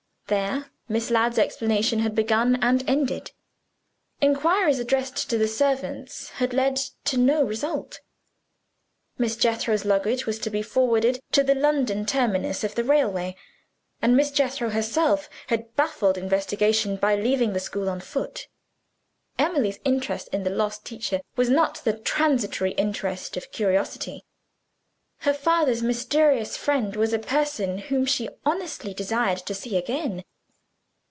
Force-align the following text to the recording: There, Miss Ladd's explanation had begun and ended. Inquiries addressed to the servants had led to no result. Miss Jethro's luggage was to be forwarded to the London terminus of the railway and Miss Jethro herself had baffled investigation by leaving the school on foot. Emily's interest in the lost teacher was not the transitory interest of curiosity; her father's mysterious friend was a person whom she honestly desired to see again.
There, 0.27 0.71
Miss 0.87 1.11
Ladd's 1.11 1.37
explanation 1.37 1.99
had 1.99 2.15
begun 2.15 2.55
and 2.63 2.87
ended. 2.89 3.31
Inquiries 4.21 4.79
addressed 4.79 5.29
to 5.29 5.37
the 5.37 5.45
servants 5.45 6.29
had 6.29 6.53
led 6.53 6.77
to 7.03 7.17
no 7.17 7.43
result. 7.43 7.99
Miss 9.17 9.35
Jethro's 9.35 9.83
luggage 9.83 10.25
was 10.25 10.39
to 10.39 10.49
be 10.49 10.61
forwarded 10.61 11.19
to 11.33 11.43
the 11.43 11.53
London 11.53 12.05
terminus 12.05 12.63
of 12.63 12.75
the 12.75 12.83
railway 12.85 13.35
and 14.01 14.15
Miss 14.15 14.31
Jethro 14.31 14.69
herself 14.69 15.27
had 15.47 15.75
baffled 15.75 16.17
investigation 16.17 16.95
by 16.95 17.17
leaving 17.17 17.51
the 17.51 17.59
school 17.59 17.89
on 17.89 17.99
foot. 17.99 18.47
Emily's 19.37 19.79
interest 19.83 20.29
in 20.31 20.43
the 20.43 20.49
lost 20.49 20.85
teacher 20.85 21.19
was 21.35 21.49
not 21.49 21.79
the 21.83 21.97
transitory 21.99 22.71
interest 22.75 23.35
of 23.35 23.51
curiosity; 23.51 24.23
her 25.23 25.35
father's 25.35 25.83
mysterious 25.83 26.57
friend 26.57 26.95
was 26.95 27.13
a 27.13 27.19
person 27.19 27.77
whom 27.77 28.07
she 28.07 28.27
honestly 28.43 28.91
desired 28.91 29.37
to 29.37 29.53
see 29.53 29.77
again. 29.77 30.23